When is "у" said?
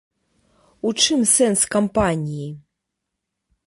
0.91-0.95